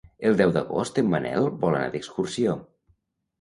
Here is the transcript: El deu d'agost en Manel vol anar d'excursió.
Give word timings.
El 0.27 0.37
deu 0.37 0.53
d'agost 0.53 0.97
en 1.01 1.11
Manel 1.15 1.51
vol 1.67 1.77
anar 1.81 1.93
d'excursió. 1.97 2.57